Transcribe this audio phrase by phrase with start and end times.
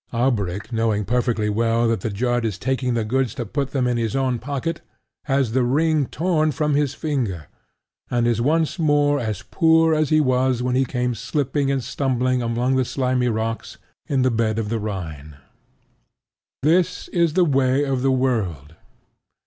[0.11, 3.97] Alberic knowing perfectly well that the judge is taking the goods to put them in
[3.97, 4.81] his own pocket,
[5.25, 7.45] has the ring torn from his finger,
[8.09, 12.41] and is once more as poor as he was when he came slipping and stumbling
[12.41, 13.77] among the slimy rocks
[14.07, 15.35] in the bed of the Rhine.
[16.63, 18.73] This is the way of the world.